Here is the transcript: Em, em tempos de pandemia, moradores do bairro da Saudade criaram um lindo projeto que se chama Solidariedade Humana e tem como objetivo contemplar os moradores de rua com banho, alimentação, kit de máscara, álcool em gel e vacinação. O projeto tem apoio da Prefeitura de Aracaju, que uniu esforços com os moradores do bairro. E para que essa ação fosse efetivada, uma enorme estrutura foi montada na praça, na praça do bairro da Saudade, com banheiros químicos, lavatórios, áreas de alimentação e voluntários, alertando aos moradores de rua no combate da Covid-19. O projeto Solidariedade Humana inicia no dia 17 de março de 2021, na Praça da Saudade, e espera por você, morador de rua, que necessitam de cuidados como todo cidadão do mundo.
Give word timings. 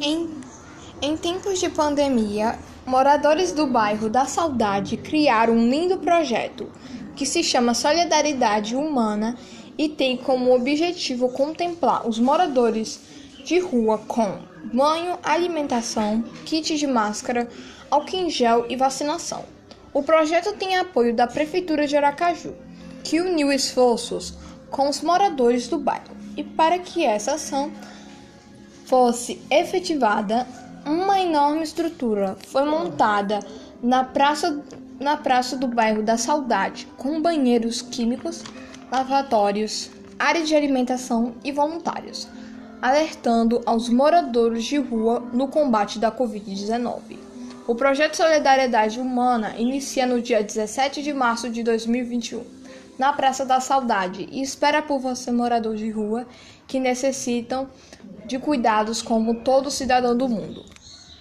Em, 0.00 0.30
em 1.02 1.16
tempos 1.16 1.58
de 1.58 1.68
pandemia, 1.68 2.56
moradores 2.86 3.50
do 3.50 3.66
bairro 3.66 4.08
da 4.08 4.26
Saudade 4.26 4.96
criaram 4.96 5.54
um 5.54 5.68
lindo 5.68 5.98
projeto 5.98 6.70
que 7.16 7.26
se 7.26 7.42
chama 7.42 7.74
Solidariedade 7.74 8.76
Humana 8.76 9.36
e 9.76 9.88
tem 9.88 10.16
como 10.16 10.54
objetivo 10.54 11.28
contemplar 11.30 12.08
os 12.08 12.18
moradores 12.18 13.00
de 13.44 13.58
rua 13.58 13.98
com 13.98 14.38
banho, 14.72 15.18
alimentação, 15.22 16.22
kit 16.44 16.76
de 16.76 16.86
máscara, 16.86 17.48
álcool 17.90 18.16
em 18.16 18.30
gel 18.30 18.66
e 18.68 18.76
vacinação. 18.76 19.44
O 19.92 20.02
projeto 20.02 20.52
tem 20.52 20.76
apoio 20.76 21.12
da 21.12 21.26
Prefeitura 21.26 21.88
de 21.88 21.96
Aracaju, 21.96 22.54
que 23.02 23.20
uniu 23.20 23.50
esforços 23.50 24.34
com 24.70 24.88
os 24.88 25.00
moradores 25.00 25.66
do 25.66 25.78
bairro. 25.78 26.16
E 26.36 26.44
para 26.44 26.78
que 26.78 27.04
essa 27.04 27.32
ação 27.32 27.72
fosse 28.88 29.38
efetivada, 29.50 30.46
uma 30.84 31.20
enorme 31.20 31.62
estrutura 31.62 32.38
foi 32.46 32.64
montada 32.64 33.40
na 33.82 34.02
praça, 34.02 34.64
na 34.98 35.14
praça 35.14 35.56
do 35.56 35.68
bairro 35.68 36.02
da 36.02 36.16
Saudade, 36.16 36.88
com 36.96 37.20
banheiros 37.20 37.82
químicos, 37.82 38.42
lavatórios, 38.90 39.90
áreas 40.18 40.48
de 40.48 40.56
alimentação 40.56 41.34
e 41.44 41.52
voluntários, 41.52 42.26
alertando 42.80 43.60
aos 43.66 43.90
moradores 43.90 44.64
de 44.64 44.78
rua 44.78 45.20
no 45.34 45.48
combate 45.48 45.98
da 45.98 46.10
Covid-19. 46.10 47.18
O 47.66 47.74
projeto 47.74 48.16
Solidariedade 48.16 48.98
Humana 48.98 49.54
inicia 49.58 50.06
no 50.06 50.22
dia 50.22 50.42
17 50.42 51.02
de 51.02 51.12
março 51.12 51.50
de 51.50 51.62
2021, 51.62 52.42
na 52.98 53.12
Praça 53.12 53.44
da 53.44 53.60
Saudade, 53.60 54.26
e 54.32 54.40
espera 54.40 54.80
por 54.80 54.98
você, 54.98 55.30
morador 55.30 55.76
de 55.76 55.90
rua, 55.90 56.26
que 56.66 56.80
necessitam 56.80 57.68
de 58.28 58.38
cuidados 58.38 59.02
como 59.02 59.36
todo 59.36 59.70
cidadão 59.70 60.16
do 60.16 60.28
mundo. 60.28 60.64